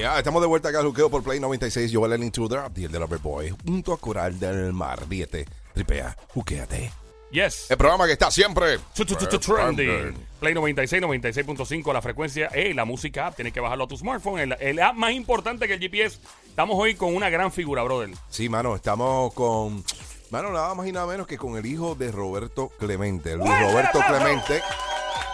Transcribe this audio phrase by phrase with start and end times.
[0.00, 1.90] Ya, estamos de vuelta acá, por Play 96.
[1.90, 4.98] Yo, el Intruder, Abdiel de Loverboy, junto a Coral del Mar.
[5.06, 6.90] Ríete, tripea, juqueate.
[7.30, 7.70] Yes.
[7.70, 8.78] El programa que está siempre.
[8.94, 10.14] Trending.
[10.40, 12.46] Play 96, 96.5, la frecuencia.
[12.46, 14.40] Ey, la música app, tienes que bajarlo a tu smartphone.
[14.40, 16.18] El, el app más importante que el GPS.
[16.48, 18.08] Estamos hoy con una gran figura, brother.
[18.30, 19.84] Sí, mano, estamos con.
[20.30, 23.36] Mano, nada más y nada menos que con el hijo de Roberto Clemente.
[23.36, 24.62] Luis Roberto Clemente,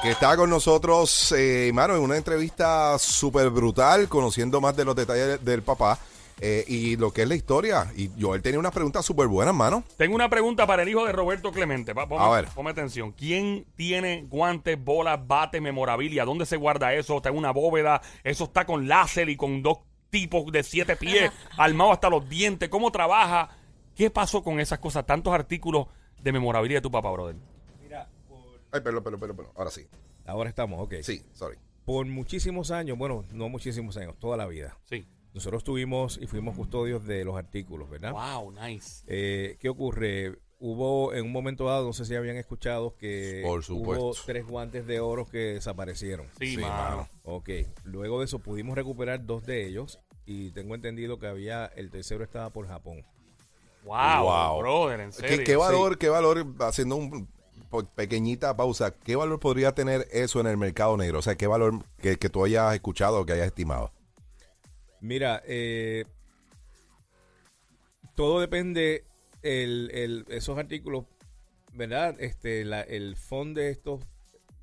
[0.02, 4.94] que está con nosotros, eh, mano, en una entrevista súper brutal, conociendo más de los
[4.94, 5.98] detalles del papá
[6.40, 7.90] eh, y lo que es la historia.
[7.96, 9.82] Y yo, él tenía unas preguntas súper buenas, mano.
[9.96, 11.94] Tengo una pregunta para el hijo de Roberto Clemente.
[11.94, 12.44] Pa- ponme, A ver.
[12.54, 13.12] ponme atención.
[13.12, 16.24] ¿Quién tiene guantes, bolas, bate, memorabilia?
[16.24, 17.16] ¿Dónde se guarda eso?
[17.16, 18.00] ¿Está en una bóveda?
[18.22, 19.78] ¿Eso está con láser y con dos
[20.10, 22.68] tipos de siete pies, armado hasta los dientes?
[22.68, 23.48] ¿Cómo trabaja?
[23.96, 25.04] ¿Qué pasó con esas cosas?
[25.06, 25.86] Tantos artículos
[26.22, 27.36] de memorabilia de tu papá, brother.
[28.72, 29.52] Ay, perdón, perdón, perdón, perdón.
[29.56, 29.86] Ahora sí.
[30.24, 30.94] Ahora estamos, ok.
[31.02, 31.56] Sí, sorry.
[31.84, 34.76] Por muchísimos años, bueno, no muchísimos años, toda la vida.
[34.84, 35.06] Sí.
[35.34, 38.12] Nosotros tuvimos y fuimos custodios de los artículos, ¿verdad?
[38.12, 39.04] Wow, nice.
[39.06, 40.38] Eh, ¿Qué ocurre?
[40.58, 44.86] Hubo en un momento dado, no sé si habían escuchado que Por hubo tres guantes
[44.86, 46.26] de oro que desaparecieron.
[46.38, 47.06] Sí, Sí, mano.
[47.24, 47.50] Ok,
[47.84, 52.24] luego de eso pudimos recuperar dos de ellos y tengo entendido que había, el tercero
[52.24, 53.04] estaba por Japón.
[53.84, 54.58] Wow, Wow.
[54.60, 55.44] brother, en ¿Qué, serio.
[55.44, 57.28] qué valor, qué valor, haciendo un
[57.94, 61.18] pequeñita pausa, qué valor podría tener eso en el mercado negro?
[61.18, 63.92] O sea, qué valor que, que tú hayas escuchado o que hayas estimado.
[65.00, 66.04] Mira, eh,
[68.14, 69.04] todo depende,
[69.42, 71.04] el, el- esos artículos,
[71.74, 72.16] ¿verdad?
[72.18, 74.00] Este, la- el fondo de estos,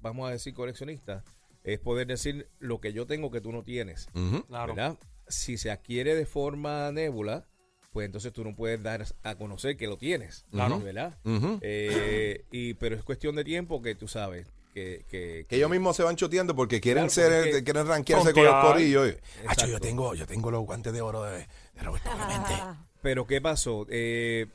[0.02, 1.24] vamos a decir, coleccionistas,
[1.64, 4.08] es poder decir lo que yo tengo que tú no tienes.
[4.48, 4.76] Claro.
[4.76, 4.98] ¿verdad?
[5.28, 7.46] Si se adquiere de forma nébula,
[7.94, 10.80] pues entonces tú no puedes dar a conocer que lo tienes, Claro.
[10.82, 11.16] ¿verdad?
[11.62, 15.06] Eh, y, pero es cuestión de tiempo que tú sabes que...
[15.10, 18.44] que, Que ellos mismos se van choteando porque quieren Claro, ser, porque quieren rankearse con
[18.44, 19.16] los corillos.
[19.48, 21.38] Hacho, yo tengo, yo tengo los guantes de oro de,
[21.76, 22.54] de Roberto Clemente.
[23.04, 23.86] Pero ¿qué pasó?
[23.90, 24.48] Eh,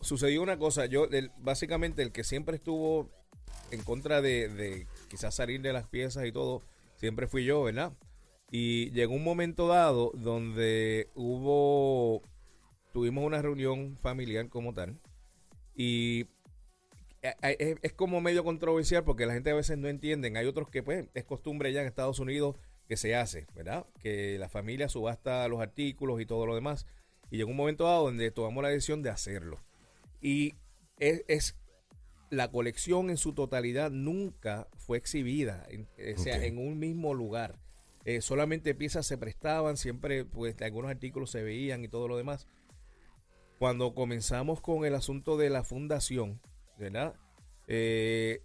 [0.00, 0.86] sucedió una cosa.
[0.86, 3.10] Yo, el- básicamente, el que siempre estuvo
[3.70, 6.62] en contra de, de quizás salir de las piezas y todo,
[6.96, 7.92] siempre fui yo, ¿verdad?
[8.52, 12.22] Y llegó un momento dado donde hubo,
[12.92, 14.98] tuvimos una reunión familiar como tal.
[15.74, 16.22] Y
[17.22, 20.36] eh, eh, es, es como medio controversial porque la gente a veces no entienden.
[20.36, 22.56] Hay otros que, pues, es costumbre ya en Estados Unidos
[22.88, 23.86] que se hace, ¿verdad?
[24.02, 26.86] Que la familia subasta los artículos y todo lo demás.
[27.30, 29.58] Y llegó un momento dado donde tomamos la decisión de hacerlo.
[30.20, 30.54] Y
[30.98, 31.56] es, es-
[32.30, 37.58] la colección en su totalidad nunca fue exhibida, en, o sea, en un mismo lugar.
[38.04, 42.46] Eh, solamente piezas se prestaban, siempre pues algunos artículos se veían y todo lo demás.
[43.60, 46.40] Cuando comenzamos con el asunto de la fundación,
[46.78, 47.14] ¿verdad?
[47.66, 48.42] Eh,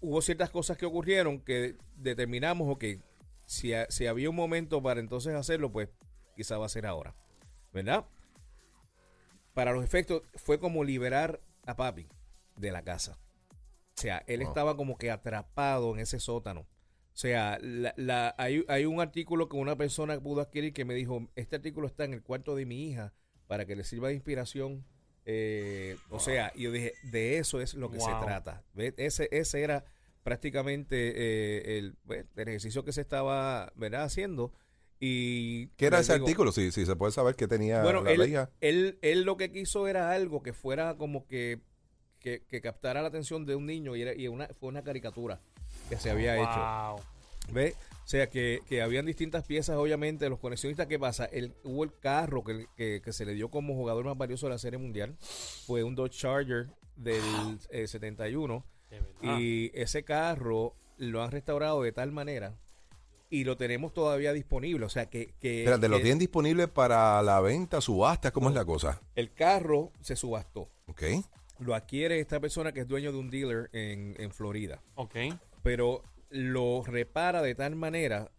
[0.00, 2.84] hubo ciertas cosas que ocurrieron que determinamos, ok,
[3.44, 5.90] si, ha- si había un momento para entonces hacerlo, pues
[6.34, 7.14] quizá va a ser ahora,
[7.72, 8.04] ¿verdad?
[9.54, 12.08] Para los efectos, fue como liberar a papi
[12.56, 13.16] de la casa.
[13.96, 14.48] O sea, él Wow.
[14.48, 16.62] estaba como que atrapado en ese sótano.
[16.62, 20.94] O sea, la- la- hay, hay un artículo que una persona pudo adquirir que me
[20.94, 23.14] dijo, este artículo está en el cuarto de mi hija
[23.46, 24.84] para que le sirva de inspiración.
[25.24, 28.62] Eh, O sea, yo dije, de eso es lo que se trata.
[28.74, 28.94] ¿Ves?
[28.96, 29.84] Ese, ese era
[30.22, 34.02] prácticamente eh, el, el ejercicio que se estaba ¿verdad?
[34.04, 34.52] haciendo.
[34.98, 36.52] Y ¿Qué era les ese digo, artículo?
[36.52, 39.86] Si sí, se puede saber que tenía Bueno, la él, él, él lo que quiso
[39.88, 41.60] era algo que fuera como que,
[42.18, 45.40] que, que captara la atención de un niño y, era, y una, fue una caricatura
[45.90, 46.96] que se había hecho.
[46.96, 47.54] Wow.
[47.54, 47.74] ¿Ve?
[48.06, 51.24] O sea, que, que habían distintas piezas, obviamente, los coleccionistas, ¿qué pasa?
[51.24, 54.52] El, hubo el carro que, que- que se le dio como jugador más valioso de
[54.52, 55.16] la Serie Mundial,
[55.66, 57.20] fue un Dodge Charger del
[57.70, 59.38] eh, 71, De verdad.
[59.40, 62.54] y ese carro lo han restaurado de tal manera
[63.28, 65.34] y lo tenemos todavía disponible, o sea, que...
[65.40, 68.30] que Espérate, ¿lo tienen disponible para la venta, subasta?
[68.30, 69.00] ¿Cómo es la cosa?
[69.16, 70.68] el carro se subastó.
[70.86, 71.02] Ok.
[71.58, 74.80] Lo adquiere esta persona que es dueño de un dealer en, en Florida.
[74.94, 75.16] Ok.
[75.64, 76.04] pero
[76.36, 78.30] lo repara de tal manera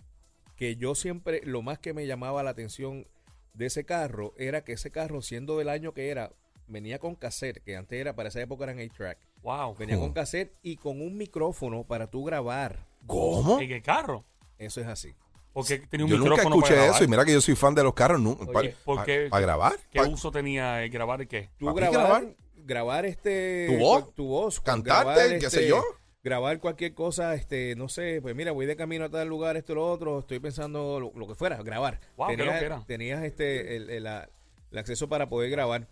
[0.55, 3.07] que yo siempre, lo más que me llamaba la atención
[3.53, 6.31] de ese carro era que ese carro, siendo del año que era,
[6.67, 9.75] venía con cassette, que antes era, para esa época eran 8-track, Wow.
[9.75, 12.85] venía con cassette y con un micrófono para tú grabar.
[13.05, 13.59] ¿Cómo?
[13.59, 14.25] ¿En qué carro?
[14.57, 15.13] Eso es así.
[15.53, 16.95] Porque tenía un Yo nunca micrófono escuché para grabar.
[16.95, 18.21] eso y mira que yo soy fan de los carros.
[18.51, 19.27] pa- Oye, ¿por pa- qué?
[19.29, 19.73] ¿Para grabar?
[19.91, 21.49] ¿Qué uso tenía el grabar y qué?
[21.57, 22.35] Tú ¿Para ti grabar, grabar?
[22.57, 23.67] grabar, este...
[23.69, 24.13] ¿Tu voz?
[24.15, 24.59] Tu voz.
[24.61, 25.39] ¿Cantarte?
[25.39, 25.83] ¿Qué sé este, yo?
[26.27, 29.75] Grabar cualquier cosa, este, no sé, pues mira, voy de camino a tal lugar, esto,
[29.75, 32.01] lo otro, estoy pensando lo, lo que fuera, grabar.
[32.17, 34.29] Wow, tenías, tenías este, el, el- la-
[34.71, 35.87] el acceso para poder grabar.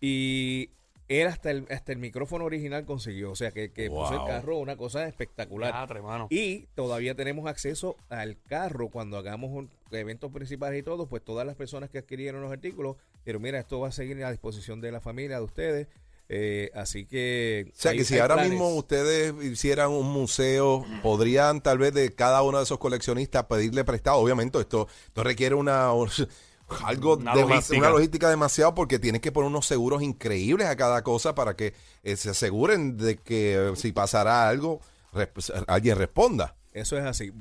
[0.00, 0.70] Y
[1.08, 3.30] Él hasta el, hasta el micrófono original consiguió.
[3.32, 5.72] O sea, que, que puso el carro una cosa espectacular.
[5.72, 6.26] Teatro, hermano.
[6.30, 11.46] Y todavía tenemos acceso al carro cuando hagamos un- eventos principales y todo, pues todas
[11.46, 14.92] las personas que adquirieron los artículos, pero mira, esto va a seguir a disposición de
[14.92, 15.88] la familia, de ustedes.
[16.28, 17.66] Eh, así que...
[17.70, 18.50] O sea, hay- que si ahora planes.
[18.52, 23.84] mismo ustedes hicieran un museo, podrían tal vez de cada uno de esos coleccionistas pedirle
[23.84, 24.16] prestado.
[24.18, 25.88] Obviamente, esto, esto requiere una
[26.84, 27.78] algo Una demas- logística.
[27.78, 31.74] una logística demasiado porque tienes que poner unos seguros increíbles a cada cosa para que
[32.02, 34.80] eh, se aseguren de que eh, si pasará algo,
[35.12, 36.56] resp- alguien responda.
[36.72, 37.32] Eso es así.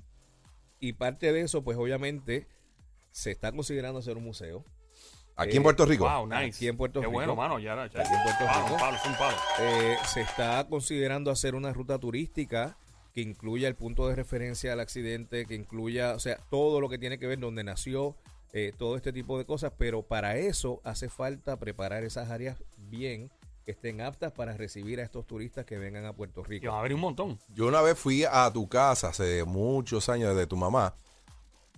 [0.79, 2.47] Y parte de eso, pues obviamente,
[3.11, 4.65] se está considerando hacer un museo.
[5.35, 6.07] Aquí Eh, en Puerto Rico.
[6.09, 6.45] Wow, nice.
[6.57, 7.13] Aquí en Puerto Qué Rico.
[7.17, 7.59] bueno, mano.
[7.59, 8.01] Ya, ya.
[8.01, 8.73] Aquí en Puerto Palo, Rico.
[8.73, 9.37] un palo, es un palo.
[9.59, 12.77] Eh, se está considerando hacer una ruta turística
[13.13, 16.97] que incluya el punto de referencia al accidente, que incluya, o sea, todo lo que
[16.97, 18.15] tiene que ver donde nació,
[18.53, 23.29] eh, todo este tipo de cosas, pero para eso hace falta preparar esas áreas bien,
[23.65, 26.67] que estén aptas para recibir a estos turistas que vengan a Puerto Y Rico.
[26.67, 27.39] van a abrir un montón.
[27.49, 30.93] Yo una vez fui a tu casa hace muchos años de tu mamá.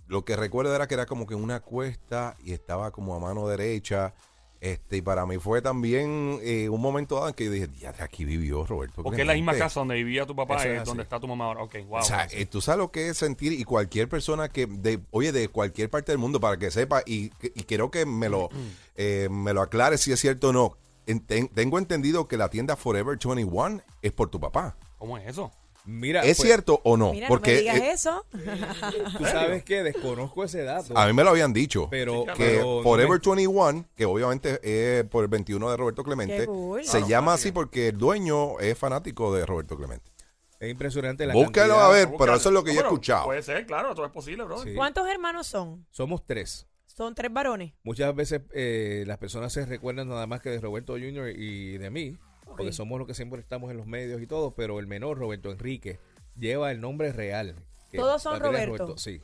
[0.08, 3.46] Lo que recuerdo era que era como que una cuesta y estaba como a mano
[3.48, 4.14] derecha.
[4.58, 7.94] Este, y para mí fue también eh, un momento dado en que yo dije, ya
[8.00, 9.02] aquí vivió Roberto.
[9.02, 9.64] Porque es la misma Clemente".
[9.66, 10.86] casa donde vivía tu papá, es así.
[10.88, 11.62] donde está tu mamá ahora.
[11.64, 11.98] Ok, wow.
[11.98, 15.30] O sea, eh, tú sabes lo que es sentir y cualquier persona que, de, oye,
[15.30, 18.48] de cualquier parte del mundo, para que sepa, y, y quiero que me lo,
[18.96, 20.76] eh, me lo aclare si es cierto o no.
[21.06, 24.74] En- ten- tengo entendido que la tienda Forever 21 es por tu papá.
[24.98, 25.52] ¿Cómo es eso?
[25.86, 27.12] Mira, ¿Es pues, cierto o no?
[27.12, 28.26] Mira, Porque no me digas eh, eso.
[29.18, 31.88] tú sabes que desconozco ese dato, a mí me lo habían dicho.
[31.90, 35.76] pero, Sí, que pero no Forever me- 21, que obviamente es por el 21 de
[35.76, 36.84] Roberto Clemente, cool.
[36.84, 37.34] se Claro, llama claro.
[37.36, 40.10] así porque el dueño es fanático de Roberto Clemente.
[40.58, 41.86] es impresionante la Búscalo cantidad.
[41.86, 43.26] a ver, pero eso es lo que yo he escuchado.
[43.26, 44.58] Puede ser, claro, todo es posible, bro.
[44.62, 44.74] Sí.
[44.74, 45.86] ¿Cuántos hermanos son?
[45.90, 46.66] Somos tres.
[46.86, 47.74] Son tres varones.
[47.84, 51.28] Muchas veces eh, las personas se recuerdan nada más que de Roberto Jr.
[51.36, 52.16] y de mí,
[52.46, 55.50] porque somos los que siempre estamos en los medios y todo, pero el menor, Roberto
[55.50, 55.98] Enrique,
[56.38, 57.54] lleva el nombre real.
[57.92, 58.96] ¿Todos son es Roberto?
[58.98, 59.20] Sí.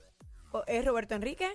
[0.67, 1.49] ¿Es Roberto Enrique?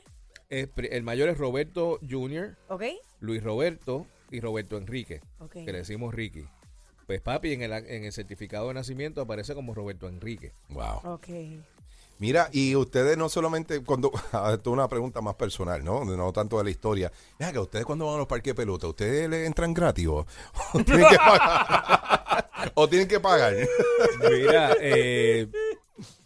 [0.50, 2.84] Es el mayor es Roberto Jr., ¿Ok?
[3.20, 5.54] Luis Roberto y Roberto Enrique, Ok.
[5.54, 6.46] que le decimos Ricky.
[7.06, 10.54] Pues papi en el, en el certificado de nacimiento aparece como Roberto Enrique.
[10.70, 11.14] Wow.
[11.14, 11.28] Ok.
[12.20, 16.04] Mira, y ustedes no solamente, cuando, esto es una pregunta más personal, ¿no?
[16.04, 17.12] No tanto de la historia.
[17.40, 20.26] Mira, que ustedes cuando van a los parques de pelota, ¿ustedes le entran gratis o,
[20.74, 22.50] o tienen que pagar?
[22.74, 23.54] ¿O tienen que pagar?
[24.30, 25.48] Mira, eh,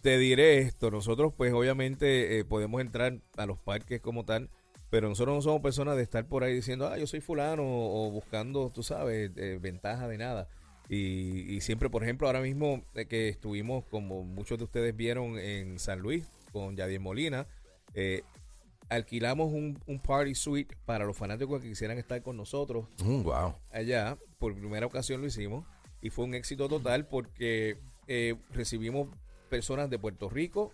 [0.00, 0.90] te diré esto.
[0.90, 4.48] Nosotros, pues, obviamente, eh, podemos entrar a los parques como tal,
[4.90, 8.10] pero nosotros no somos personas de estar por ahí diciendo, ah, yo soy fulano, o,
[8.10, 10.48] buscando, tú sabes, eh, ventaja de nada.
[10.88, 15.38] Y, y siempre, por ejemplo, ahora mismo eh, que estuvimos, como muchos de ustedes vieron
[15.38, 17.46] en San Luis, con Yadier Molina,
[17.94, 18.22] eh,
[18.88, 23.54] alquilamos un, un party suite para los fanáticos que quisieran estar con nosotros Mm, wow.
[23.70, 25.64] allá, por primera ocasión lo hicimos,
[26.02, 29.08] y fue un éxito total porque eh, recibimos
[29.48, 30.72] personas de Puerto Rico,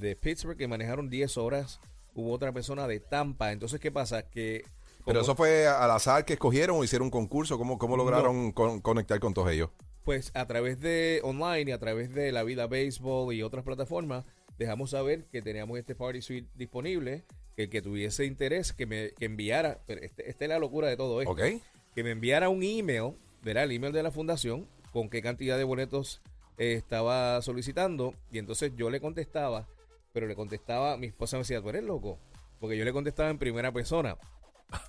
[0.00, 1.80] de Pittsburgh, que manejaron 10 horas,
[2.14, 4.22] hubo otra persona de Tampa, entonces, ¿qué pasa?
[4.28, 4.64] Que...
[5.06, 7.58] Pero eso fue al azar que escogieron o hicieron un concurso.
[7.58, 9.70] ¿Cómo, cómo lograron con- conectar con todos ellos?
[10.04, 14.24] Pues a través de online y a través de La Vida Béisbol y otras plataformas,
[14.58, 17.24] dejamos saber que teníamos este Party Suite disponible,
[17.56, 20.88] que el que tuviese interés, que me que enviara, pero este- esta es la locura
[20.88, 21.32] de todo esto,
[21.94, 23.12] que me enviara un email,
[23.42, 26.20] verá, el email de la fundación, con qué cantidad de boletos
[26.58, 29.66] eh, estaba solicitando, y entonces yo le contestaba,
[30.12, 32.18] pero le contestaba, mi esposa me decía, tú eres loco,
[32.58, 34.16] porque yo le contestaba en primera persona.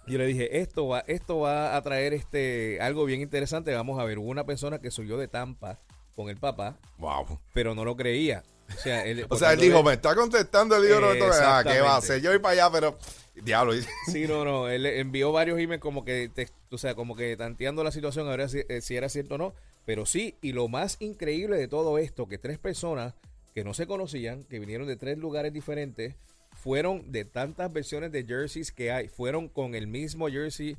[0.08, 3.74] Yo le dije, esto va, esto va a traer este algo bien interesante.
[3.74, 5.80] Vamos a ver, hubo una persona que subió de Tampa
[6.16, 7.40] con el papá, Wow.
[7.54, 8.44] pero no lo creía.
[8.70, 11.10] O sea, él, O sea, él dijo, me está contestando el libro.
[11.44, 12.22] Ah, ¿qué va a hacer?
[12.22, 12.98] Yo voy para allá, pero...
[13.34, 13.74] Diablo.
[14.12, 14.68] Sí, no, no.
[14.68, 18.36] Él envió varios emails como que, te- o sea, como que tanteando la situación a
[18.36, 19.54] ver si, eh, si era cierto o no.
[19.86, 23.14] Pero sí, y lo más increíble de todo esto, que tres personas
[23.56, 26.14] que no se conocían, que vinieron de tres lugares diferentes,
[26.62, 30.78] fueron de tantas versiones de jerseys que hay, fueron con el mismo jersey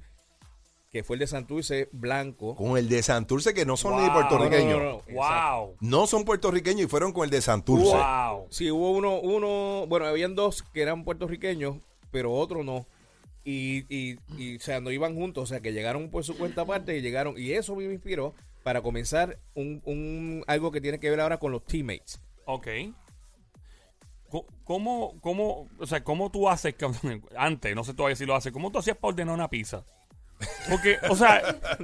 [0.92, 2.54] que fue el de Santurce blanco.
[2.54, 4.78] Con el de Santurce, que no son ni puertorriqueños.
[4.78, 5.14] No, no, no, no.
[5.14, 5.76] Wow.
[5.80, 7.96] No son puertorriqueños y fueron con el de Santurce.
[7.96, 8.46] Wow.
[8.50, 11.78] Sí, hubo uno, uno, bueno, habían dos que eran puertorriqueños,
[12.10, 12.86] pero otro no.
[13.42, 16.60] Y, y, y, o sea, no iban juntos, o sea, que llegaron por su cuenta
[16.60, 21.10] aparte y llegaron, y eso me inspiró para comenzar un, un algo que tiene que
[21.10, 22.20] ver ahora con los teammates.
[22.44, 22.68] Ok.
[24.64, 26.74] ¿Cómo, cómo, o sea, cómo tú haces,
[27.36, 29.84] antes, no sé todavía si lo haces, cómo tú hacías para ordenar una pizza?
[30.68, 31.40] Porque, o sea,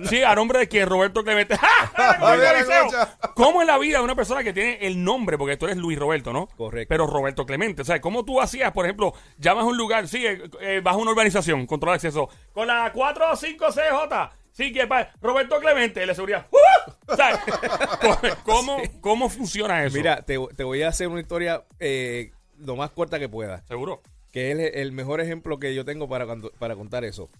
[0.08, 1.56] sí, a nombre de que Roberto Clemente.
[1.56, 2.56] ¡Ja!
[2.58, 3.16] Escucha.
[3.34, 5.38] ¿Cómo en la vida de una persona que tiene el nombre?
[5.38, 6.48] Porque tú eres Luis Roberto, ¿no?
[6.56, 6.88] Correcto.
[6.88, 7.82] Pero Roberto Clemente.
[7.82, 10.94] O sea, ¿cómo tú hacías, por ejemplo, llamas a un lugar, sí, eh, eh, vas
[10.94, 14.88] a una urbanización, control de acceso, con la 45CJ, Sí, que
[15.20, 16.48] Roberto Clemente, la seguridad.
[16.50, 16.58] ¡Uh!
[18.44, 19.96] ¿Cómo, cómo funciona eso?
[19.96, 23.62] Mira, te, te voy a hacer una historia eh, lo más corta que pueda.
[23.66, 24.02] Seguro.
[24.32, 27.30] que es el, mejor ejemplo que yo tengo para, cuando- para contar eso.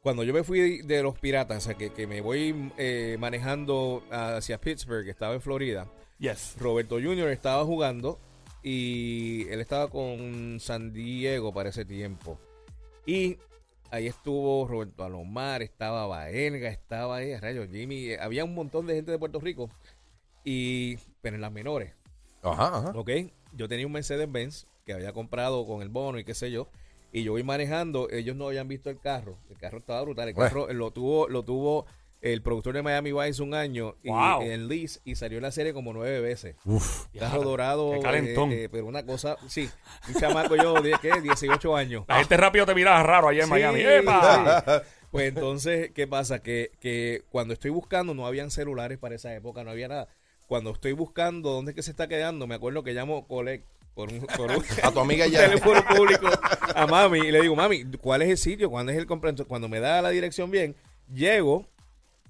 [0.00, 4.04] Cuando yo me fui de los piratas, o sea, que, que me voy eh, manejando
[4.10, 6.54] hacia Pittsburgh, que estaba en Florida, Yes.
[6.60, 7.30] Roberto Jr.
[7.30, 8.18] estaba jugando
[8.62, 12.38] y él estaba con San Diego para ese tiempo.
[13.06, 13.38] Y
[13.90, 18.94] ahí estuvo Roberto Alomar, estaba Baelga, estaba ahí, rayos, Jimmy, eh, había un montón de
[18.94, 19.68] gente de Puerto Rico,
[20.44, 21.92] y pero en las menores.
[22.42, 22.92] Ajá, ajá.
[22.94, 23.10] Ok,
[23.56, 26.68] yo tenía un Mercedes-Benz que había comprado con el bono y qué sé yo.
[27.12, 29.36] Y yo voy manejando, ellos no habían visto el carro.
[29.48, 30.28] El carro estaba brutal.
[30.28, 30.48] El Bueno.
[30.48, 31.86] carro lo tuvo, lo tuvo
[32.20, 34.42] el productor de Miami Vice un año y Wow.
[34.42, 36.56] en lease y salió en la serie como nueve veces.
[36.64, 37.06] Uf.
[37.18, 38.50] Carro dorado, Qué calentón.
[38.50, 39.68] eh, eh, pero una cosa, sí,
[40.08, 41.20] un chamaco yo, de, ¿qué?
[41.20, 42.04] 18 años.
[42.08, 43.80] La gente rápido te miraba raro allá en Sí, Miami.
[43.80, 44.64] ¡Epa!
[44.66, 44.88] sí.
[45.14, 46.40] Pues entonces, ¿qué pasa?
[46.42, 50.08] Que, que cuando estoy buscando, no habían celulares para esa época, no había nada.
[50.46, 54.12] Cuando estoy buscando dónde es que se está quedando, me acuerdo que llamo Collect por
[54.12, 55.46] un, por un- A tu amiga ya.
[55.46, 56.26] teléfono público
[56.74, 58.70] a mami y le digo, mami, ¿cuál es el sitio?
[58.70, 59.46] ¿Cuándo es el completo?
[59.46, 60.74] Cuando me da la dirección bien,
[61.12, 61.66] llego,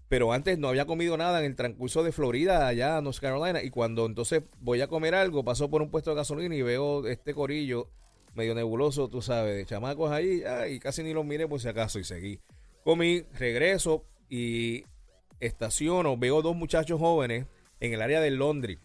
[0.09, 3.63] pero antes no había comido nada en el transcurso de Florida, allá en North Carolina,
[3.63, 7.07] y cuando entonces voy a comer algo, paso por un puesto de gasolina y veo
[7.09, 7.89] este corillo
[8.35, 11.69] medio nebuloso, tú sabes, de chamacos ahí, ah, y casi ni los miré por si
[11.69, 12.41] acaso y seguí.
[12.85, 14.85] Comí, regreso y
[15.41, 17.47] estaciono, veo dos muchachos jóvenes
[17.81, 18.79] en el área del Londres.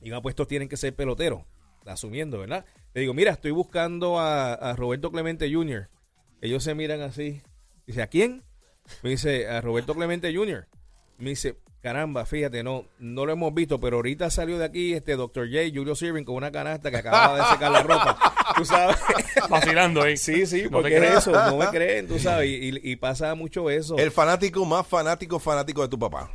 [0.00, 1.42] Y me puestos tienen que ser peloteros,
[1.86, 2.64] asumiendo, ¿verdad?
[2.94, 5.88] Le digo, mira, estoy buscando a, a Roberto Clemente Jr.
[6.40, 7.42] Ellos se miran así.
[7.86, 8.42] Dice, ¿a quién?
[9.02, 10.66] Me dice, a Roberto Clemente Jr.
[11.18, 15.16] Me dice, caramba, fíjate, no, no lo hemos visto, pero ahorita salió de aquí este
[15.16, 15.48] Dr.
[15.48, 18.18] J, Julio Sirvin, con una canasta que acababa de secar la ropa.
[18.56, 18.96] Tú sabes.
[19.50, 20.16] Vacilando ahí.
[20.16, 23.34] Sí, sí, No porque es eso, no me creen, tú sabes, y, y- y pasa
[23.34, 23.96] mucho eso.
[23.96, 26.30] El fanático más fanático, fanático de tu papá.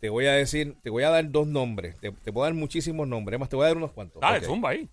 [0.00, 3.08] Te voy a decir, te voy a dar dos nombres, te, te puedo dar muchísimos
[3.08, 4.20] nombres, más te voy a dar unos cuantos.
[4.20, 4.44] Dale, Ok.
[4.44, 4.88] zumba ahí.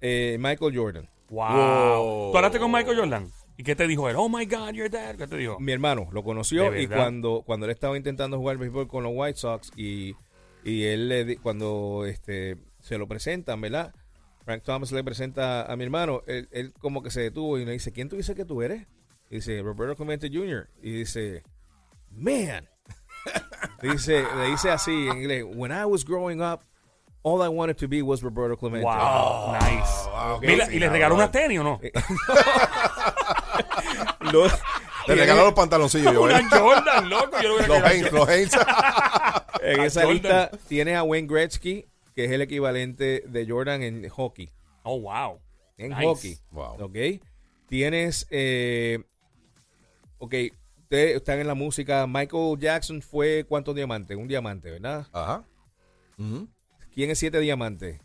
[0.00, 1.48] Eh, Michael Jordan, Wow.
[1.54, 2.30] Wow.
[2.32, 3.28] ¿Tú hablaste con Michael Jordan?
[3.56, 4.16] ¿Y qué te dijo él?
[4.18, 5.16] Oh my God, you're dead.
[5.16, 5.58] ¿Qué te dijo?
[5.60, 9.12] mi hermano, lo conoció ¿De y cuando, cuando él estaba intentando jugar béisbol con los
[9.14, 10.14] White Sox y,
[10.64, 13.92] y él le di- cuando este se lo presentan, ¿verdad?
[14.44, 17.72] Frank Thomas le presenta a mi hermano, él, él como que se detuvo y le
[17.72, 18.86] dice, ¿quién tú dices que tú eres?
[19.30, 20.68] Y dice, Roberto Clemente Jr.
[20.80, 21.42] Y dice,
[22.10, 22.66] man.
[23.82, 26.62] Dice, le dice así en inglés, when I was growing up,
[27.22, 28.84] all I wanted to be was Roberto Clemente.
[28.84, 30.06] Wow, nice.
[30.06, 31.80] wow, Mira, sí, ¿Y le regaló una tenis o no?
[34.32, 34.48] Lo-
[35.06, 36.22] Te regaló los pantaloncillos, yo.
[36.22, 37.40] Una Jordan, loco.
[37.42, 38.50] Yo Los Hanes, los Hanes.
[39.62, 40.12] En esa Jordan.
[40.14, 44.50] lista tienes a Wayne Gretzky, que es el equivalente de Jordan en hockey.
[44.84, 45.40] Oh, wow.
[45.76, 46.04] En Nice.
[46.04, 46.38] hockey.
[46.52, 46.76] Wow.
[46.84, 46.96] ¿Ok?
[47.68, 48.26] Tienes.
[48.30, 49.00] Eh,
[50.18, 50.34] ok,
[50.88, 52.06] ustedes están en la música.
[52.06, 54.16] Michael Jackson fue ¿cuántos diamantes?
[54.16, 55.06] Un diamante, ¿verdad?
[55.12, 55.44] Ajá.
[56.94, 58.00] ¿Quién es siete diamantes?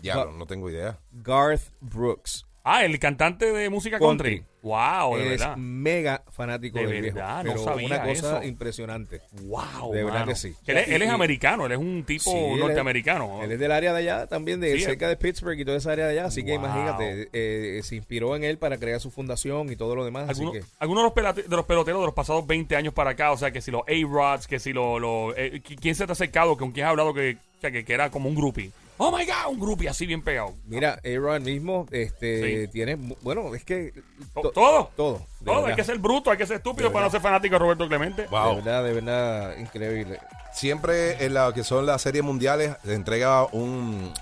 [0.00, 0.98] Diablo, no tengo idea.
[1.12, 2.44] Garth Brooks.
[2.66, 4.38] Ah, el cantante de música country.
[4.38, 4.54] Country.
[4.62, 5.56] Wow, de es verdad.
[5.58, 7.16] mega fanático De del viejo.
[7.16, 8.42] verdad, no pero sabía una cosa eso.
[8.48, 9.20] impresionante.
[9.42, 9.92] Wow.
[9.92, 10.32] De verdad mano.
[10.32, 10.54] que sí.
[10.66, 13.42] Él, es- él es americano, él es un tipo Sí, él es- norteamericano.
[13.42, 15.92] Él es del área de allá también, de Sí, cerca de Pittsburgh y toda esa
[15.92, 16.24] área de allá.
[16.24, 20.02] Así que imagínate, eh, se inspiró en él para crear su fundación y todo lo
[20.06, 20.30] demás.
[20.30, 22.94] Así Algunos, que algunos de, los pelate- de los peloteros de los pasados 20 años
[22.94, 24.98] para acá, o sea, que si los A-Rods, que si los...
[24.98, 26.56] los, eh, ¿Quién se te ha acercado?
[26.56, 28.70] ¿Con quién has hablado que, sea, que, que era como un groupie?
[28.96, 30.54] Oh, my God, un groupie así bien pegado.
[30.66, 32.68] Mira, Aaron mismo este, Sí.
[32.72, 33.92] tiene, bueno, es que...
[34.34, 34.90] To- to- ¿Todo?
[34.96, 35.12] Todo.
[35.40, 35.76] de Todo, hay verdad.
[35.76, 38.22] que ser bruto, hay que ser estúpido para no ser fanático de Roberto Clemente.
[38.22, 38.56] De Wow.
[38.56, 40.20] verdad, de verdad, increíble.
[40.52, 44.12] Siempre en la que son las series mundiales se entrega un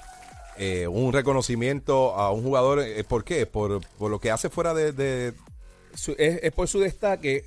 [0.56, 2.80] eh, un reconocimiento a un jugador.
[2.80, 3.44] eh, ¿Por qué?
[3.46, 5.32] Por, por lo que hace fuera de, de-
[5.94, 7.44] Su- es, es por su destaque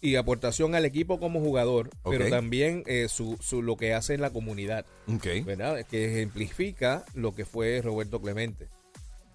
[0.00, 4.20] y aportación al equipo como jugador, pero también eh, su, su- lo que hace en
[4.20, 5.26] la comunidad, Ok.
[5.44, 5.84] ¿verdad?
[5.90, 8.68] Que ejemplifica lo que fue Roberto Clemente.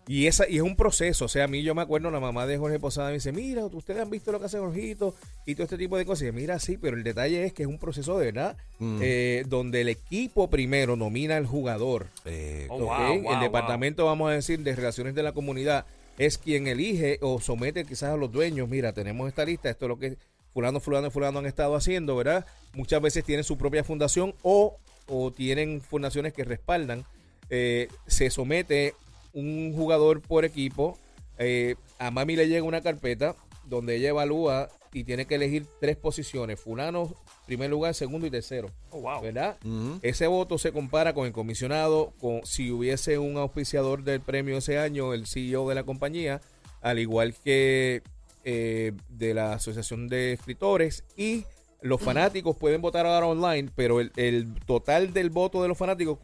[0.05, 2.45] Y, esa, y es un proceso, o sea, a mí yo me acuerdo, la mamá
[2.45, 5.15] de Jorge Posada me dice, mira, ustedes han visto lo que hace Jorgito
[5.45, 6.23] y todo este tipo de cosas.
[6.23, 8.99] Y yo, mira, sí, pero el detalle es que es un proceso de verdad, Mm.
[9.01, 12.07] eh, donde el equipo primero nomina al jugador.
[12.25, 12.81] Eh, Oh, ¿ok?
[12.81, 15.85] wow, wow, el departamento, vamos a decir, de relaciones de la comunidad
[16.17, 19.89] es quien elige o somete quizás a los dueños, mira, tenemos esta lista, esto es
[19.89, 20.17] lo que
[20.53, 22.45] fulano, fulano, fulano han estado haciendo, ¿verdad?
[22.73, 27.05] Muchas veces tienen su propia fundación o, o tienen fundaciones que respaldan.
[27.49, 28.95] Eh, se somete
[29.33, 30.97] un jugador por equipo,
[31.37, 35.97] eh, a Mami le llega una carpeta donde ella evalúa y tiene que elegir tres
[35.97, 37.15] posiciones, fulano,
[37.47, 38.69] primer lugar, segundo y tercero.
[38.91, 39.21] Oh, wow.
[39.21, 39.57] ¿Verdad?
[40.03, 44.77] Ese voto se compara con el comisionado, con si hubiese un auspiciador del premio ese
[44.77, 46.41] año, el CEO de la compañía,
[46.81, 48.03] al igual que
[48.43, 51.45] eh, de la Asociación de Escritores y
[51.81, 56.17] los fanáticos pueden votar ahora online, pero el, el total del voto de los fanáticos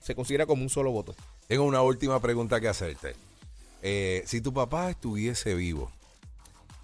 [0.00, 1.14] se considera como un solo voto.
[1.46, 3.14] Tengo una última pregunta que hacerte.
[3.82, 5.90] Eh, si tu papá estuviese vivo,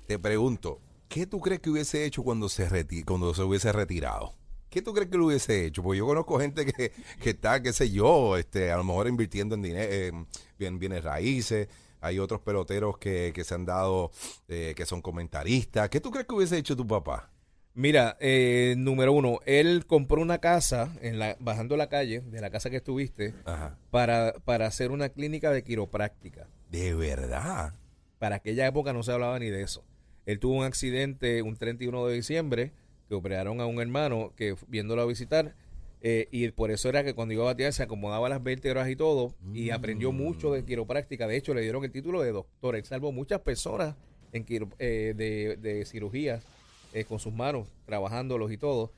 [0.06, 0.78] te pregunto,
[1.08, 4.34] ¿qué tú crees que hubiese hecho cuando se, reti- cuando se hubiese retirado?
[4.68, 5.82] ¿Qué tú crees que lo hubiese hecho?
[5.82, 6.92] Porque yo conozco gente que,
[7.22, 11.68] que está, qué sé yo, este, a lo mejor invirtiendo en bienes raíces.
[12.00, 14.10] Hay otros peloteros que, que se han dado,
[14.48, 15.88] eh, que son comentaristas.
[15.88, 17.30] ¿Qué tú crees que hubiese hecho tu papá?
[17.74, 22.50] Mira, eh, número uno, él compró una casa en la, bajando la calle de la
[22.50, 23.78] casa que estuviste Ajá.
[23.90, 26.48] para, para hacer una clínica de quiropráctica.
[26.70, 27.74] De verdad.
[28.18, 29.84] Para aquella época no se hablaba ni de eso.
[30.26, 32.72] Él tuvo un accidente un 31 de diciembre
[33.08, 35.54] que operaron a un hermano que viéndolo a visitar
[36.00, 38.96] eh, y por eso era que cuando iba a batear se acomodaba las vértebras y
[38.96, 41.26] todo y aprendió mucho de quiropráctica.
[41.26, 42.76] De hecho, le dieron el título de doctor.
[42.76, 43.94] Él salvó muchas personas
[44.32, 46.44] en quiro- eh, de, de cirugías
[46.92, 48.92] eh, con sus manos, trabajándolos y todo.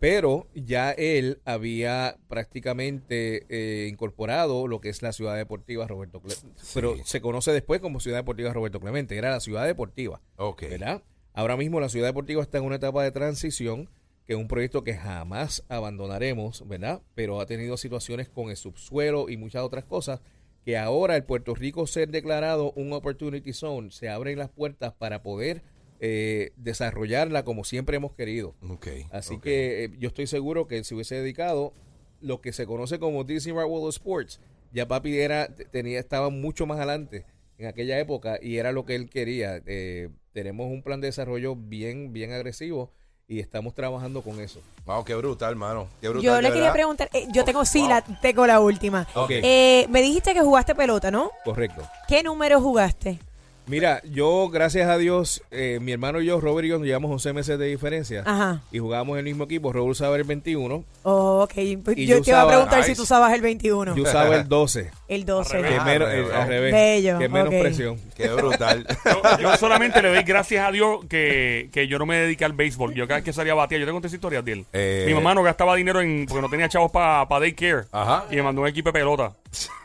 [0.00, 6.60] Pero ya él había prácticamente eh, incorporado lo que es la ciudad deportiva Roberto Clemente.
[6.74, 9.16] Pero se conoce después como ciudad deportiva Roberto Clemente.
[9.16, 10.20] Era la ciudad deportiva.
[10.68, 11.02] ¿verdad?
[11.34, 13.88] Ahora mismo la ciudad deportiva está en una etapa de transición,
[14.26, 17.02] que es un proyecto que jamás abandonaremos, ¿verdad?
[17.14, 20.20] Pero ha tenido situaciones con el subsuelo y muchas otras cosas
[20.64, 25.22] que ahora el Puerto Rico ser declarado un Opportunity Zone, se abren las puertas para
[25.22, 25.62] poder
[26.00, 28.54] eh, desarrollarla como siempre hemos querido.
[28.68, 28.88] Ok.
[29.10, 31.74] Así que eh, yo estoy seguro que se hubiese dedicado
[32.20, 34.40] lo que se conoce como Disney World of Sports.
[34.72, 37.26] Ya papi era, te- tenía, estaba mucho más adelante
[37.58, 39.62] en aquella época y era lo que él quería.
[39.66, 42.90] Eh, tenemos un plan de desarrollo bien, bien agresivo
[43.26, 44.60] y estamos trabajando con eso.
[44.84, 45.88] Wow, qué brutal, hermano.
[46.00, 46.24] Qué brutal.
[46.24, 46.72] Yo le quería verdad.
[46.74, 47.88] preguntar, eh, yo tengo, sí, Wow.
[47.88, 49.06] la, tengo la última.
[49.14, 49.30] Ok.
[49.30, 51.30] Eh, me dijiste que jugaste pelota, ¿no?
[51.44, 51.82] Correcto.
[52.06, 53.18] ¿Qué número jugaste?
[53.66, 57.10] Mira, yo, gracias a Dios, eh, mi hermano y yo, Robert y yo, nos llevamos
[57.10, 58.60] 11 meses de diferencia Ajá.
[58.70, 59.72] y jugábamos en el mismo equipo.
[59.72, 61.52] Robert usaba el 21, Oh, ok.
[61.84, 62.90] Pues Y yo yo te iba a preguntar Nice.
[62.90, 63.96] si tú usabas el 21.
[63.96, 65.56] yo usaba el 12, el 12.
[65.56, 67.96] Al que menos, Ah, eh, al revés, Bello, que menos presión.
[68.16, 68.86] Qué brutal.
[69.04, 72.52] Yo, yo solamente le doy gracias a Dios que, que yo no me dediqué al
[72.52, 72.94] béisbol.
[72.94, 74.64] Yo cada vez que salía a batear, yo tengo esta historia de él.
[74.72, 75.04] Eh.
[75.08, 77.84] Mi mamá no gastaba dinero en porque no tenía chavos para daycare.
[77.92, 78.24] Ajá.
[78.30, 79.32] Y me mandó un equipo de pelota.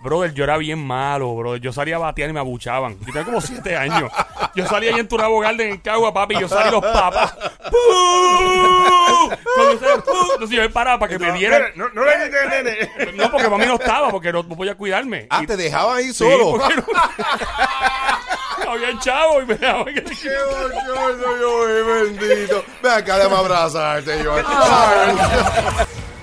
[0.02, 1.62] Brother, yo era bien malo, brother.
[1.62, 2.98] Yo salía a batear y me abuchaban.
[3.00, 4.12] Yo tenía como siete años.
[4.56, 7.34] Yo salía ahí en Turabo Garden, en Cagua, papi, y yo salí los papas.
[7.72, 9.30] ¡Pum!
[9.56, 11.64] Cuando yo me paraba para que me dieran.
[11.76, 13.14] No, no le quites, nene.
[13.16, 15.28] No, porque para mí no estaba, porque no, no podía cuidarme.
[15.30, 16.58] Ah, Y- te dejaban ahí sí, solo.
[16.58, 16.86] no-
[18.72, 22.64] Había chavo y me dejaban que- Qué bochorno, yo, bendito.
[22.84, 24.36] Ven acá, déjame abrazarte, yo.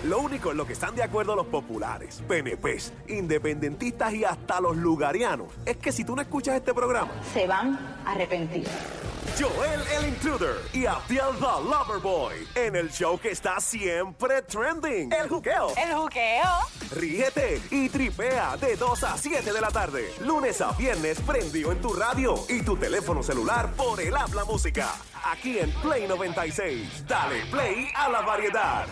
[0.07, 4.77] Lo único en lo que están de acuerdo los populares, PNPs, independentistas y hasta los
[4.77, 8.69] lugarianos es que si tú no escuchas este programa, se van a arrepentir.
[9.37, 15.29] Joel el Intruder y Abdiel the Loverboy en el show que está siempre trending, El
[15.29, 15.73] Juqueo.
[15.77, 16.51] El juqueo.
[16.95, 21.81] Ríete y tripea de 2 a 7 de la tarde, lunes a viernes prendido en
[21.81, 24.89] tu radio y tu teléfono celular por el habla música.
[25.25, 27.05] Aquí en Play 96.
[27.09, 28.87] Dale play a la variedad.